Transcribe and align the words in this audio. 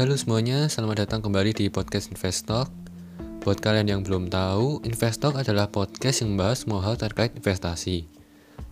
Halo 0.00 0.16
semuanya, 0.16 0.64
selamat 0.64 1.04
datang 1.04 1.20
kembali 1.20 1.52
di 1.52 1.68
podcast 1.68 2.08
Investalk. 2.08 2.72
Buat 3.44 3.60
kalian 3.60 3.84
yang 3.84 4.00
belum 4.00 4.32
tahu, 4.32 4.80
Investalk 4.88 5.36
adalah 5.36 5.68
podcast 5.68 6.24
yang 6.24 6.32
membahas 6.32 6.64
semua 6.64 6.80
hal 6.80 6.96
terkait 6.96 7.36
investasi. 7.36 8.08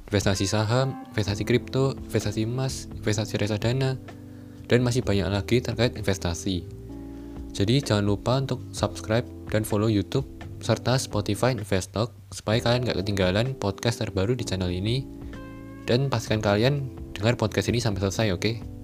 Investasi 0.09 0.49
saham, 0.49 0.97
investasi 1.13 1.45
kripto, 1.45 1.93
investasi 2.09 2.49
emas, 2.49 2.89
investasi 2.97 3.45
reksadana, 3.45 4.01
dan 4.73 4.81
masih 4.81 5.05
banyak 5.05 5.29
lagi 5.29 5.61
terkait 5.61 6.01
investasi. 6.01 6.65
Jadi 7.53 7.85
jangan 7.85 8.09
lupa 8.09 8.41
untuk 8.41 8.65
subscribe 8.73 9.29
dan 9.53 9.69
follow 9.69 9.93
YouTube 9.93 10.25
serta 10.65 10.97
Spotify 10.97 11.53
Investalk 11.53 12.09
supaya 12.33 12.57
kalian 12.65 12.89
gak 12.89 13.05
ketinggalan 13.05 13.53
podcast 13.53 14.01
terbaru 14.01 14.33
di 14.33 14.49
channel 14.49 14.73
ini 14.73 15.05
dan 15.85 16.09
pastikan 16.09 16.41
kalian 16.41 16.89
dengar 17.13 17.37
podcast 17.37 17.69
ini 17.69 17.85
sampai 17.85 18.01
selesai, 18.01 18.33
oke? 18.33 18.41
Okay? 18.41 18.78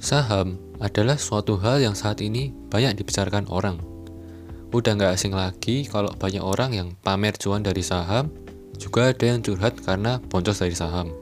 Saham 0.00 0.56
adalah 0.80 1.20
suatu 1.20 1.60
hal 1.60 1.84
yang 1.84 1.92
saat 1.92 2.24
ini 2.24 2.56
banyak 2.72 2.96
dibicarakan 2.96 3.44
orang. 3.52 3.76
Udah 4.72 4.96
nggak 4.96 5.12
asing 5.12 5.36
lagi 5.36 5.84
kalau 5.84 6.08
banyak 6.16 6.40
orang 6.40 6.72
yang 6.72 6.88
pamer 7.04 7.36
cuan 7.36 7.60
dari 7.60 7.84
saham, 7.84 8.32
juga 8.80 9.12
ada 9.12 9.28
yang 9.28 9.44
curhat 9.44 9.76
karena 9.84 10.16
boncos 10.32 10.64
dari 10.64 10.72
saham. 10.72 11.12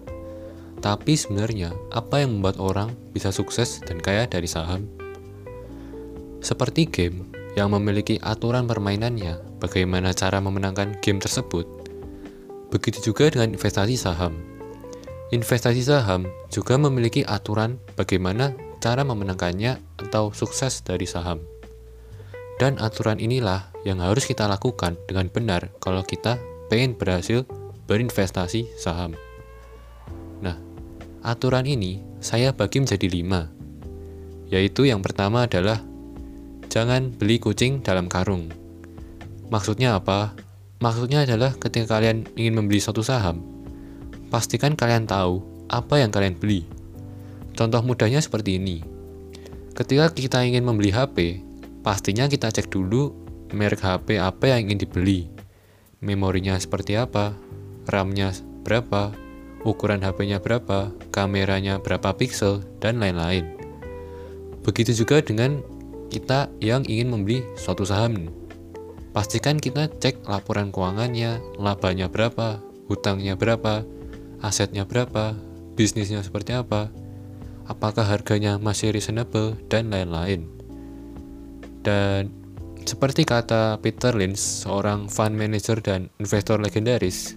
Tapi 0.79 1.19
sebenarnya, 1.19 1.75
apa 1.91 2.23
yang 2.23 2.39
membuat 2.39 2.63
orang 2.63 2.95
bisa 3.11 3.35
sukses 3.35 3.83
dan 3.83 3.99
kaya 3.99 4.31
dari 4.31 4.47
saham? 4.47 4.87
Seperti 6.39 6.87
game 6.87 7.27
yang 7.59 7.75
memiliki 7.75 8.23
aturan 8.23 8.71
permainannya, 8.71 9.59
bagaimana 9.59 10.15
cara 10.15 10.39
memenangkan 10.39 11.03
game 11.03 11.19
tersebut. 11.19 11.67
Begitu 12.71 13.11
juga 13.11 13.27
dengan 13.27 13.59
investasi 13.59 13.99
saham. 13.99 14.39
Investasi 15.35 15.83
saham 15.83 16.31
juga 16.47 16.79
memiliki 16.79 17.27
aturan 17.27 17.83
bagaimana 17.99 18.68
cara 18.79 19.03
memenangkannya 19.03 19.79
atau 19.98 20.31
sukses 20.31 20.83
dari 20.83 21.05
saham. 21.05 21.43
Dan 22.59 22.75
aturan 22.83 23.23
inilah 23.23 23.70
yang 23.87 24.03
harus 24.03 24.27
kita 24.27 24.51
lakukan 24.51 24.98
dengan 25.07 25.31
benar 25.31 25.70
kalau 25.79 26.03
kita 26.03 26.43
pengen 26.67 26.98
berhasil 26.98 27.47
berinvestasi 27.87 28.75
saham. 28.75 29.15
Nah, 30.43 30.59
aturan 31.23 31.67
ini 31.70 32.03
saya 32.19 32.51
bagi 32.51 32.83
menjadi 32.83 33.07
lima, 33.07 33.47
yaitu 34.51 34.91
yang 34.91 35.03
pertama 35.07 35.47
adalah 35.47 35.79
jangan 36.67 37.15
beli 37.15 37.39
kucing 37.39 37.79
dalam 37.79 38.11
karung. 38.11 38.51
Maksudnya 39.48 39.97
apa? 39.97 40.35
Maksudnya 40.83 41.27
adalah 41.27 41.55
ketika 41.59 41.98
kalian 41.98 42.27
ingin 42.35 42.59
membeli 42.59 42.83
suatu 42.83 43.03
saham, 43.07 43.42
pastikan 44.31 44.75
kalian 44.75 45.07
tahu 45.07 45.42
apa 45.70 46.03
yang 46.03 46.11
kalian 46.11 46.37
beli 46.37 46.78
Contoh 47.59 47.83
mudahnya 47.83 48.23
seperti 48.23 48.62
ini. 48.62 48.87
Ketika 49.75 50.14
kita 50.14 50.47
ingin 50.47 50.62
membeli 50.62 50.95
HP, 50.95 51.42
pastinya 51.83 52.31
kita 52.31 52.55
cek 52.55 52.70
dulu 52.70 53.11
merek 53.51 53.83
HP 53.83 54.23
apa 54.23 54.55
yang 54.55 54.70
ingin 54.70 54.87
dibeli. 54.87 55.27
Memorinya 55.98 56.55
seperti 56.55 56.95
apa, 56.95 57.34
RAM-nya 57.91 58.31
berapa, 58.62 59.11
ukuran 59.67 60.06
HP-nya 60.06 60.39
berapa, 60.39 60.95
kameranya 61.11 61.83
berapa 61.83 62.14
pixel, 62.14 62.62
dan 62.79 63.03
lain-lain. 63.03 63.42
Begitu 64.62 64.95
juga 64.95 65.19
dengan 65.19 65.59
kita 66.14 66.47
yang 66.62 66.86
ingin 66.86 67.11
membeli 67.11 67.42
suatu 67.59 67.83
saham. 67.83 68.31
Pastikan 69.11 69.59
kita 69.59 69.91
cek 69.98 70.31
laporan 70.31 70.70
keuangannya, 70.70 71.42
labanya 71.59 72.06
berapa, 72.06 72.62
hutangnya 72.86 73.34
berapa, 73.34 73.83
asetnya 74.47 74.86
berapa, 74.86 75.34
bisnisnya 75.75 76.23
seperti 76.23 76.55
apa, 76.55 76.95
apakah 77.69 78.02
harganya 78.02 78.56
masih 78.56 78.91
reasonable, 78.91 79.55
dan 79.69 79.92
lain-lain. 79.92 80.48
Dan 81.84 82.33
seperti 82.88 83.29
kata 83.29 83.77
Peter 83.84 84.17
Lynch, 84.17 84.40
seorang 84.64 85.12
fund 85.12 85.36
manager 85.36 85.77
dan 85.78 86.08
investor 86.17 86.57
legendaris, 86.57 87.36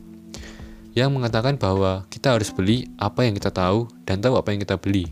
yang 0.95 1.11
mengatakan 1.11 1.59
bahwa 1.59 2.07
kita 2.07 2.39
harus 2.39 2.51
beli 2.51 2.87
apa 2.95 3.27
yang 3.27 3.35
kita 3.35 3.51
tahu 3.51 3.91
dan 4.07 4.23
tahu 4.23 4.39
apa 4.39 4.55
yang 4.55 4.63
kita 4.63 4.79
beli. 4.79 5.11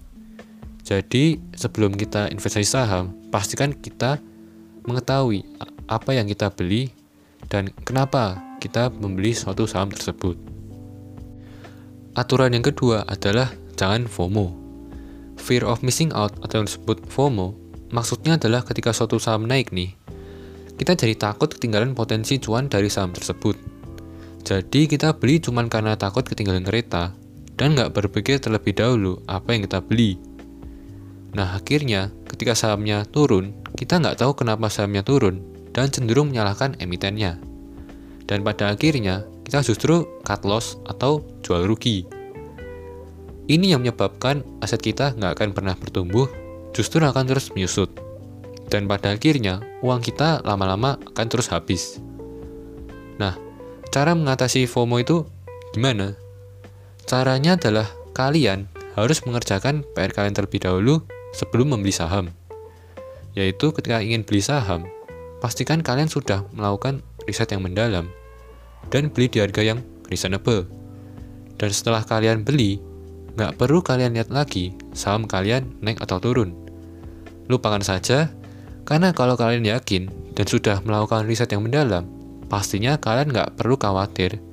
Jadi, 0.88 1.38
sebelum 1.54 1.94
kita 1.94 2.32
investasi 2.32 2.66
saham, 2.66 3.12
pastikan 3.30 3.76
kita 3.76 4.18
mengetahui 4.88 5.44
apa 5.86 6.16
yang 6.16 6.26
kita 6.26 6.50
beli 6.50 6.90
dan 7.52 7.70
kenapa 7.84 8.40
kita 8.64 8.92
membeli 8.92 9.36
suatu 9.36 9.68
saham 9.68 9.92
tersebut. 9.92 10.36
Aturan 12.18 12.52
yang 12.52 12.66
kedua 12.66 13.08
adalah 13.08 13.54
jangan 13.80 14.10
FOMO. 14.10 14.69
Fear 15.40 15.66
of 15.66 15.82
missing 15.82 16.12
out 16.14 16.36
atau 16.44 16.62
yang 16.62 16.68
disebut 16.68 17.02
FOMO, 17.10 17.56
maksudnya 17.90 18.38
adalah 18.38 18.62
ketika 18.62 18.94
suatu 18.94 19.18
saham 19.18 19.50
naik 19.50 19.74
nih, 19.74 19.96
kita 20.80 20.96
jadi 20.96 21.16
takut 21.18 21.52
ketinggalan 21.52 21.92
potensi 21.92 22.40
cuan 22.40 22.72
dari 22.72 22.88
saham 22.88 23.12
tersebut. 23.12 23.58
Jadi 24.46 24.88
kita 24.88 25.12
beli 25.18 25.44
cuma 25.44 25.66
karena 25.68 26.00
takut 26.00 26.24
ketinggalan 26.24 26.64
kereta, 26.64 27.12
dan 27.60 27.76
nggak 27.76 27.92
berpikir 27.92 28.40
terlebih 28.40 28.72
dahulu 28.72 29.20
apa 29.28 29.52
yang 29.52 29.68
kita 29.68 29.84
beli. 29.84 30.16
Nah 31.36 31.60
akhirnya, 31.60 32.10
ketika 32.30 32.56
sahamnya 32.56 33.04
turun, 33.10 33.52
kita 33.76 34.00
nggak 34.00 34.24
tahu 34.24 34.32
kenapa 34.38 34.72
sahamnya 34.72 35.04
turun, 35.04 35.44
dan 35.76 35.92
cenderung 35.92 36.32
menyalahkan 36.32 36.80
emitennya. 36.80 37.38
Dan 38.26 38.46
pada 38.46 38.72
akhirnya, 38.72 39.28
kita 39.44 39.66
justru 39.66 40.06
cut 40.22 40.46
loss 40.46 40.78
atau 40.86 41.26
jual 41.42 41.66
rugi. 41.66 42.19
Ini 43.50 43.74
yang 43.74 43.82
menyebabkan 43.82 44.46
aset 44.62 44.78
kita 44.78 45.18
nggak 45.18 45.34
akan 45.34 45.50
pernah 45.58 45.74
bertumbuh, 45.74 46.30
justru 46.70 47.02
akan 47.02 47.26
terus 47.26 47.50
menyusut. 47.50 47.90
Dan 48.70 48.86
pada 48.86 49.18
akhirnya, 49.18 49.66
uang 49.82 50.06
kita 50.06 50.46
lama-lama 50.46 51.02
akan 51.02 51.26
terus 51.26 51.50
habis. 51.50 51.98
Nah, 53.18 53.34
cara 53.90 54.14
mengatasi 54.14 54.70
FOMO 54.70 55.02
itu 55.02 55.26
gimana? 55.74 56.14
Caranya 57.10 57.58
adalah 57.58 57.90
kalian 58.14 58.70
harus 58.94 59.26
mengerjakan 59.26 59.82
PR 59.98 60.14
kalian 60.14 60.38
terlebih 60.38 60.62
dahulu 60.62 61.02
sebelum 61.34 61.74
membeli 61.74 61.90
saham. 61.90 62.30
Yaitu 63.34 63.74
ketika 63.74 63.98
ingin 63.98 64.22
beli 64.22 64.46
saham, 64.46 64.86
pastikan 65.42 65.82
kalian 65.82 66.06
sudah 66.06 66.46
melakukan 66.54 67.02
riset 67.26 67.50
yang 67.50 67.66
mendalam 67.66 68.14
dan 68.94 69.10
beli 69.10 69.26
di 69.26 69.42
harga 69.42 69.66
yang 69.66 69.82
reasonable. 70.06 70.70
Dan 71.58 71.74
setelah 71.74 72.06
kalian 72.06 72.46
beli, 72.46 72.78
Nggak 73.40 73.56
perlu 73.56 73.80
kalian 73.80 74.20
lihat 74.20 74.36
lagi 74.36 74.76
saham 74.92 75.24
kalian 75.24 75.80
naik 75.80 76.04
atau 76.04 76.20
turun. 76.20 76.52
Lupakan 77.48 77.80
saja, 77.80 78.28
karena 78.84 79.16
kalau 79.16 79.40
kalian 79.40 79.64
yakin 79.64 80.12
dan 80.36 80.44
sudah 80.44 80.84
melakukan 80.84 81.24
riset 81.24 81.48
yang 81.56 81.64
mendalam, 81.64 82.04
pastinya 82.52 83.00
kalian 83.00 83.32
nggak 83.32 83.56
perlu 83.56 83.80
khawatir 83.80 84.44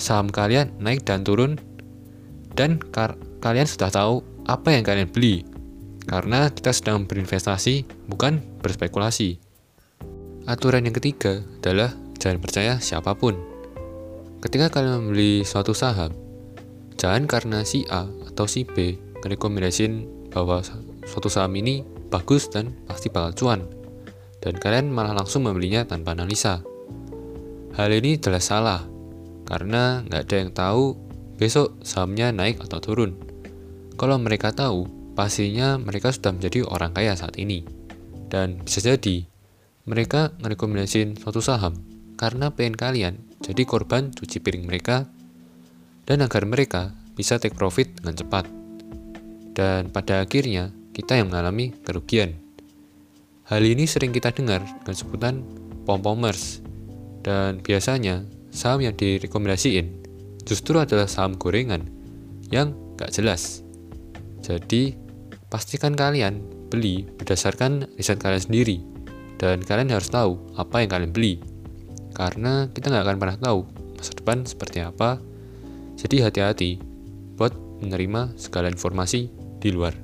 saham 0.00 0.32
kalian 0.32 0.72
naik 0.80 1.04
dan 1.04 1.22
turun 1.22 1.60
dan 2.56 2.80
kalian 3.38 3.68
sudah 3.68 3.92
tahu 3.92 4.24
apa 4.48 4.74
yang 4.74 4.84
kalian 4.86 5.08
beli 5.10 5.44
karena 6.08 6.50
kita 6.50 6.74
sedang 6.74 7.06
berinvestasi 7.06 7.86
bukan 8.10 8.42
berspekulasi. 8.62 9.38
Aturan 10.50 10.88
yang 10.90 10.96
ketiga 10.98 11.38
adalah 11.62 11.94
jangan 12.18 12.42
percaya 12.42 12.72
siapa 12.82 13.14
pun. 13.14 13.38
Ketika 14.42 14.74
kalian 14.74 15.06
membeli 15.06 15.46
suatu 15.46 15.70
saham, 15.70 16.10
jangan 16.98 17.30
karena 17.30 17.62
si 17.62 17.86
A 17.86 18.10
atau 18.32 18.48
si 18.48 18.64
B 18.64 18.96
merekomendasiin 19.22 20.26
bahwa 20.32 20.64
suatu 21.04 21.28
saham 21.28 21.52
ini 21.60 21.84
bagus 22.08 22.48
dan 22.48 22.74
pasti 22.88 23.12
bakal 23.12 23.32
cuan, 23.36 23.60
dan 24.42 24.56
kalian 24.58 24.90
malah 24.90 25.14
langsung 25.14 25.46
membelinya 25.46 25.86
tanpa 25.86 26.16
analisa. 26.16 26.64
Hal 27.76 27.92
ini 27.92 28.18
jelas 28.18 28.48
salah, 28.48 28.84
karena 29.46 30.02
nggak 30.08 30.22
ada 30.28 30.36
yang 30.36 30.50
tahu 30.52 30.84
besok 31.36 31.80
sahamnya 31.84 32.34
naik 32.34 32.60
atau 32.60 32.80
turun. 32.80 33.16
Kalau 33.96 34.16
mereka 34.18 34.50
tahu, 34.52 34.88
pastinya 35.14 35.76
mereka 35.78 36.10
sudah 36.10 36.32
menjadi 36.32 36.64
orang 36.66 36.92
kaya 36.92 37.14
saat 37.16 37.36
ini. 37.38 37.64
Dan 38.32 38.64
bisa 38.64 38.80
jadi, 38.80 39.28
mereka 39.84 40.32
merekomendasiin 40.40 41.20
suatu 41.20 41.42
saham 41.42 41.74
karena 42.14 42.54
pengen 42.54 42.78
kalian 42.78 43.14
jadi 43.42 43.66
korban 43.66 44.14
cuci 44.14 44.38
piring 44.38 44.62
mereka 44.62 45.10
dan 46.06 46.22
agar 46.22 46.46
mereka 46.46 46.94
bisa 47.12 47.36
take 47.36 47.56
profit 47.56 47.92
dengan 48.00 48.16
cepat. 48.16 48.44
Dan 49.52 49.92
pada 49.92 50.24
akhirnya, 50.24 50.72
kita 50.96 51.20
yang 51.20 51.32
mengalami 51.32 51.72
kerugian. 51.84 52.36
Hal 53.48 53.60
ini 53.64 53.84
sering 53.84 54.12
kita 54.12 54.32
dengar 54.32 54.64
dengan 54.64 54.96
sebutan 54.96 55.34
pom-pomers. 55.84 56.64
Dan 57.20 57.60
biasanya, 57.60 58.24
saham 58.48 58.80
yang 58.80 58.96
direkomendasiin 58.96 60.04
justru 60.42 60.80
adalah 60.80 61.06
saham 61.06 61.36
gorengan 61.36 61.86
yang 62.50 62.74
gak 62.96 63.12
jelas. 63.14 63.62
Jadi, 64.42 64.96
pastikan 65.52 65.94
kalian 65.94 66.40
beli 66.72 67.04
berdasarkan 67.04 67.92
riset 68.00 68.16
kalian 68.16 68.42
sendiri. 68.42 68.76
Dan 69.36 69.60
kalian 69.60 69.92
harus 69.92 70.08
tahu 70.08 70.38
apa 70.56 70.80
yang 70.80 70.90
kalian 70.90 71.12
beli. 71.12 71.42
Karena 72.12 72.68
kita 72.68 72.92
nggak 72.92 73.04
akan 73.08 73.18
pernah 73.18 73.36
tahu 73.40 73.60
masa 73.96 74.12
depan 74.14 74.44
seperti 74.44 74.84
apa. 74.84 75.18
Jadi 75.98 76.16
hati-hati 76.22 76.91
buat 77.36 77.52
menerima 77.82 78.38
segala 78.38 78.70
informasi 78.70 79.30
di 79.58 79.70
luar. 79.74 79.94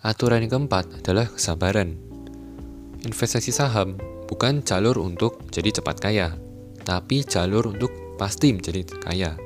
Aturan 0.00 0.44
yang 0.44 0.64
keempat 0.64 1.04
adalah 1.04 1.28
kesabaran. 1.28 1.96
Investasi 3.04 3.52
saham 3.52 4.00
bukan 4.28 4.64
jalur 4.64 4.96
untuk 5.00 5.44
jadi 5.52 5.80
cepat 5.80 5.96
kaya, 6.00 6.36
tapi 6.84 7.20
jalur 7.24 7.68
untuk 7.68 7.92
pasti 8.16 8.52
menjadi 8.52 8.84
kaya. 9.00 9.36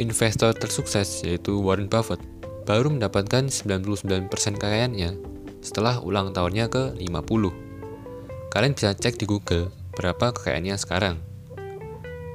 Investor 0.00 0.56
tersukses 0.56 1.22
yaitu 1.22 1.60
Warren 1.60 1.86
Buffett 1.86 2.22
baru 2.64 2.88
mendapatkan 2.90 3.50
99% 3.50 4.30
kekayaannya 4.56 5.18
setelah 5.60 6.00
ulang 6.00 6.32
tahunnya 6.32 6.72
ke 6.72 6.82
50. 6.98 8.50
Kalian 8.50 8.74
bisa 8.74 8.96
cek 8.96 9.20
di 9.20 9.26
Google 9.28 9.70
berapa 9.94 10.32
kekayaannya 10.32 10.76
sekarang. 10.80 11.16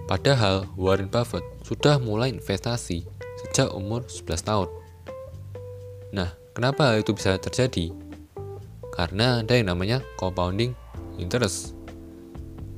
Padahal 0.05 0.69
Warren 0.77 1.09
Buffett 1.09 1.43
sudah 1.65 1.97
mulai 1.97 2.29
investasi 2.29 3.14
sejak 3.45 3.71
umur 3.71 4.03
11 4.09 4.41
tahun. 4.41 4.69
Nah, 6.15 6.33
kenapa 6.57 6.97
itu 6.97 7.13
bisa 7.13 7.37
terjadi? 7.37 7.93
Karena 8.95 9.43
ada 9.43 9.53
yang 9.53 9.69
namanya 9.69 10.01
compounding 10.17 10.73
interest. 11.19 11.75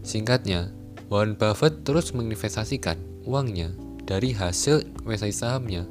Singkatnya, 0.01 0.71
Warren 1.07 1.37
Buffett 1.39 1.87
terus 1.87 2.11
menginvestasikan 2.11 2.99
uangnya 3.23 3.71
dari 4.07 4.31
hasil 4.31 5.03
investasi 5.03 5.35
sahamnya 5.35 5.83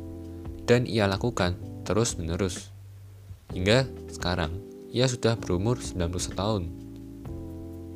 dan 0.66 0.84
ia 0.84 1.06
lakukan 1.06 1.56
terus-menerus. 1.86 2.74
Hingga 3.54 3.86
sekarang, 4.10 4.58
ia 4.90 5.06
sudah 5.06 5.38
berumur 5.38 5.78
91 5.78 6.34
tahun. 6.34 6.62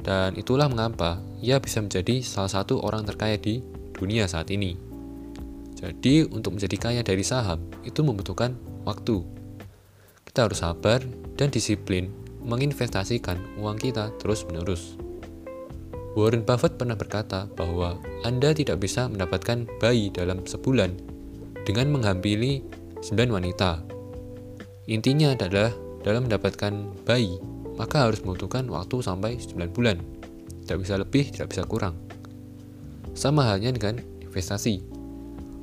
Dan 0.01 0.39
itulah 0.39 0.71
mengapa 0.71 1.21
ia 1.45 1.61
bisa 1.61 1.81
menjadi 1.83 2.25
salah 2.25 2.49
satu 2.49 2.81
orang 2.81 3.05
terkaya 3.05 3.37
di 3.37 3.61
dunia 3.93 4.25
saat 4.29 4.49
ini. 4.49 4.90
Jadi, 5.81 6.29
untuk 6.29 6.61
menjadi 6.61 6.77
kaya 6.77 7.01
dari 7.01 7.25
saham 7.25 7.65
itu 7.89 8.05
membutuhkan 8.05 8.53
waktu. 8.85 9.25
Kita 10.29 10.47
harus 10.47 10.61
sabar 10.61 11.01
dan 11.41 11.49
disiplin 11.49 12.13
menginvestasikan 12.45 13.41
uang 13.57 13.81
kita 13.81 14.13
terus-menerus. 14.21 15.01
Warren 16.15 16.43
Buffett 16.45 16.75
pernah 16.77 16.99
berkata 16.99 17.47
bahwa 17.55 17.97
Anda 18.27 18.53
tidak 18.53 18.83
bisa 18.83 19.07
mendapatkan 19.07 19.65
bayi 19.79 20.11
dalam 20.11 20.43
sebulan 20.43 20.99
dengan 21.65 21.95
menghampiri 21.95 22.61
9 23.01 23.31
wanita. 23.31 23.81
Intinya 24.91 25.33
adalah 25.33 25.71
dalam 26.03 26.27
mendapatkan 26.27 26.73
bayi, 27.07 27.39
maka 27.79 28.11
harus 28.11 28.21
membutuhkan 28.27 28.67
waktu 28.69 29.01
sampai 29.01 29.39
9 29.39 29.71
bulan. 29.71 30.03
Tidak 30.67 30.79
bisa 30.83 30.99
lebih, 30.99 31.31
tidak 31.31 31.55
bisa 31.55 31.63
kurang. 31.65 31.95
Sama 33.15 33.47
halnya 33.47 33.71
dengan 33.71 34.03
investasi. 34.23 35.00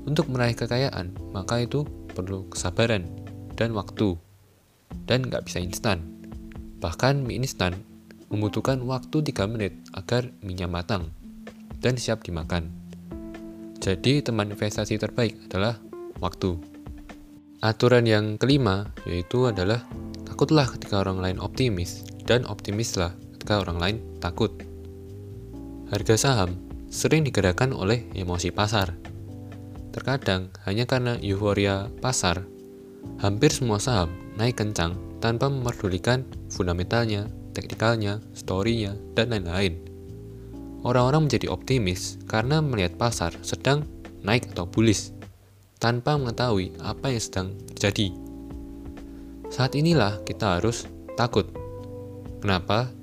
Untuk 0.07 0.31
meraih 0.31 0.56
kekayaan, 0.56 1.12
maka 1.36 1.59
itu 1.59 1.83
perlu 2.15 2.48
kesabaran 2.48 3.04
dan 3.59 3.75
waktu. 3.75 4.15
Dan 5.04 5.27
nggak 5.27 5.51
bisa 5.51 5.59
instan. 5.59 6.00
Bahkan 6.80 7.27
mie 7.27 7.44
instan 7.44 7.75
membutuhkan 8.31 8.80
waktu 8.88 9.19
3 9.19 9.51
menit 9.51 9.75
agar 9.92 10.31
minyak 10.39 10.71
matang 10.71 11.12
dan 11.83 12.00
siap 12.00 12.24
dimakan. 12.24 12.71
Jadi 13.83 14.24
teman 14.24 14.51
investasi 14.51 14.95
terbaik 14.95 15.38
adalah 15.51 15.80
waktu. 16.24 16.56
Aturan 17.63 18.06
yang 18.07 18.39
kelima 18.39 18.89
yaitu 19.09 19.50
adalah 19.50 19.83
takutlah 20.27 20.69
ketika 20.69 21.01
orang 21.01 21.19
lain 21.19 21.38
optimis 21.42 22.06
dan 22.27 22.44
optimislah 22.45 23.15
ketika 23.38 23.63
orang 23.63 23.77
lain 23.80 23.98
takut. 24.19 24.51
Harga 25.88 26.15
saham 26.19 26.59
sering 26.92 27.24
digerakkan 27.24 27.71
oleh 27.71 28.07
emosi 28.12 28.51
pasar. 28.51 29.06
Terkadang 29.98 30.54
hanya 30.70 30.86
karena 30.86 31.18
euforia 31.18 31.90
pasar, 32.06 32.46
hampir 33.18 33.50
semua 33.50 33.82
saham 33.82 34.14
naik 34.38 34.62
kencang 34.62 34.94
tanpa 35.18 35.50
memerdulikan 35.50 36.22
fundamentalnya 36.54 37.26
teknikalnya, 37.58 38.22
story-nya, 38.38 38.94
dan 39.18 39.34
lain-lain. 39.34 39.82
Orang-orang 40.86 41.26
menjadi 41.26 41.50
optimis 41.50 42.22
karena 42.30 42.62
melihat 42.62 42.94
pasar 43.02 43.34
sedang 43.42 43.90
naik 44.22 44.46
atau 44.54 44.70
bullish, 44.70 45.10
tanpa 45.82 46.14
mengetahui 46.22 46.78
apa 46.86 47.10
yang 47.10 47.24
sedang 47.26 47.48
terjadi. 47.74 48.14
Saat 49.50 49.74
inilah 49.74 50.22
kita 50.22 50.62
harus 50.62 50.86
takut. 51.18 51.50
Kenapa? 52.38 52.94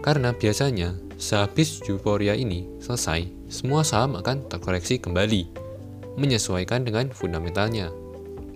Karena 0.00 0.32
biasanya 0.32 0.96
sehabis 1.20 1.84
euforia 1.84 2.32
ini 2.32 2.64
selesai, 2.80 3.28
semua 3.52 3.84
saham 3.84 4.16
akan 4.16 4.48
terkoreksi 4.48 4.96
kembali, 4.96 5.67
menyesuaikan 6.16 6.86
dengan 6.86 7.12
fundamentalnya. 7.12 7.92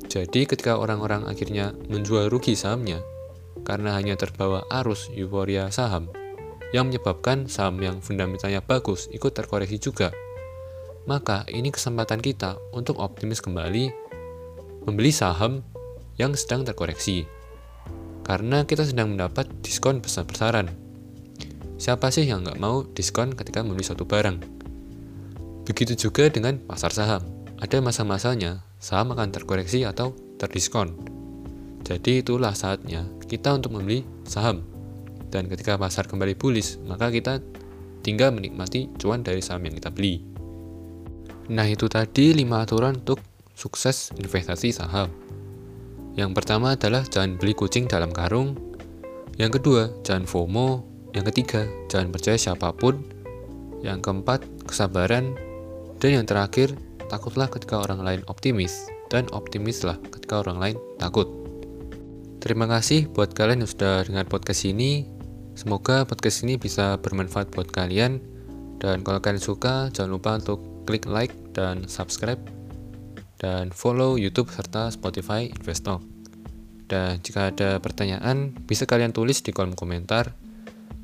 Jadi 0.08 0.44
ketika 0.44 0.76
orang-orang 0.76 1.28
akhirnya 1.28 1.76
menjual 1.88 2.28
rugi 2.32 2.56
sahamnya, 2.56 3.00
karena 3.62 3.94
hanya 3.96 4.19
terbawa 4.19 4.64
arus 4.82 5.08
euforia 5.14 5.70
saham 5.70 6.10
yang 6.72 6.88
menyebabkan 6.88 7.46
saham 7.46 7.78
yang 7.84 8.00
fundamentalnya 8.00 8.64
bagus 8.64 9.06
ikut 9.12 9.32
terkoreksi 9.37 9.76
juga. 9.78 10.10
Maka 11.04 11.44
ini 11.50 11.69
kesempatan 11.69 12.22
kita 12.22 12.56
untuk 12.72 13.02
optimis 13.02 13.43
kembali 13.43 13.90
membeli 14.87 15.10
saham 15.10 15.62
yang 16.16 16.32
sedang 16.38 16.62
terkoreksi. 16.66 17.26
Karena 18.22 18.62
kita 18.62 18.87
sedang 18.87 19.14
mendapat 19.14 19.50
diskon 19.66 19.99
besar-besaran. 19.99 20.70
Siapa 21.75 22.14
sih 22.14 22.22
yang 22.22 22.46
nggak 22.46 22.62
mau 22.62 22.87
diskon 22.87 23.34
ketika 23.34 23.66
membeli 23.66 23.82
suatu 23.82 24.06
barang? 24.06 24.38
Begitu 25.66 25.99
juga 25.99 26.31
dengan 26.31 26.62
pasar 26.62 26.94
saham. 26.94 27.42
Ada 27.62 27.79
masa-masanya 27.79 28.67
saham 28.82 29.14
akan 29.14 29.31
terkoreksi 29.31 29.87
atau 29.87 30.19
terdiskon. 30.35 30.99
Jadi 31.87 32.19
itulah 32.19 32.59
saatnya 32.59 33.06
kita 33.31 33.55
untuk 33.55 33.79
membeli 33.79 34.03
saham. 34.26 34.67
Dan 35.31 35.47
ketika 35.47 35.79
pasar 35.79 36.11
kembali 36.11 36.35
bullish, 36.35 36.82
maka 36.82 37.06
kita 37.14 37.38
tinggal 38.03 38.35
menikmati 38.35 38.91
cuan 38.99 39.23
dari 39.23 39.38
saham 39.38 39.62
yang 39.62 39.79
kita 39.79 39.94
beli. 39.94 40.26
Nah 41.55 41.62
itu 41.70 41.87
tadi 41.87 42.35
5 42.35 42.67
aturan 42.67 42.99
untuk 42.99 43.23
sukses 43.55 44.11
investasi 44.19 44.75
saham. 44.75 45.06
Yang 46.19 46.35
pertama 46.35 46.75
adalah 46.75 47.06
jangan 47.06 47.38
beli 47.38 47.55
kucing 47.55 47.87
dalam 47.87 48.11
karung. 48.11 48.59
Yang 49.38 49.62
kedua, 49.62 49.82
jangan 50.03 50.26
FOMO. 50.26 50.82
Yang 51.14 51.31
ketiga, 51.31 51.62
jangan 51.87 52.11
percaya 52.11 52.37
siapa 52.37 52.75
pun. 52.75 53.06
Yang 53.87 54.03
keempat, 54.03 54.44
kesabaran. 54.67 55.38
Dan 56.03 56.20
yang 56.20 56.26
terakhir, 56.26 56.75
takutlah 57.12 57.53
ketika 57.53 57.85
orang 57.85 58.00
lain 58.00 58.20
optimis. 58.32 58.88
Dan 59.12 59.29
optimislah 59.37 60.00
ketika 60.09 60.41
orang 60.41 60.56
lain 60.56 60.76
takut. 60.97 61.28
Terima 62.40 62.64
kasih 62.64 63.12
buat 63.12 63.37
kalian 63.37 63.61
yang 63.61 63.71
sudah 63.71 64.09
dengar 64.09 64.25
podcast 64.25 64.64
ini. 64.64 65.04
Semoga 65.52 66.09
podcast 66.09 66.49
ini 66.49 66.57
bisa 66.57 66.97
bermanfaat 66.97 67.52
buat 67.52 67.69
kalian. 67.69 68.25
Dan 68.81 69.04
kalau 69.04 69.21
kalian 69.21 69.38
suka, 69.38 69.92
jangan 69.92 70.16
lupa 70.16 70.40
untuk 70.40 70.59
klik 70.88 71.04
like 71.04 71.37
dan 71.52 71.85
subscribe. 71.85 72.40
Dan 73.37 73.69
follow 73.69 74.16
YouTube 74.16 74.49
serta 74.49 74.88
Spotify 74.88 75.52
Investor. 75.52 76.00
Dan 76.88 77.21
jika 77.21 77.52
ada 77.52 77.78
pertanyaan, 77.78 78.57
bisa 78.64 78.88
kalian 78.88 79.12
tulis 79.12 79.45
di 79.45 79.52
kolom 79.52 79.76
komentar. 79.76 80.33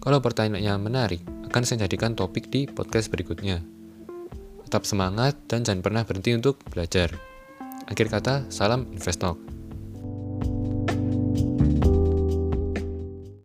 Kalau 0.01 0.19
pertanyaannya 0.25 0.75
menarik, 0.81 1.23
akan 1.47 1.63
saya 1.63 1.85
jadikan 1.87 2.17
topik 2.17 2.49
di 2.49 2.67
podcast 2.67 3.13
berikutnya. 3.13 3.78
Tetap 4.69 4.85
semangat 4.85 5.49
dan 5.49 5.65
jangan 5.65 5.81
pernah 5.81 6.05
berhenti 6.05 6.37
untuk 6.37 6.61
belajar. 6.69 7.09
Akhir 7.89 8.13
kata, 8.13 8.53
salam 8.53 8.85
investor. 8.93 9.58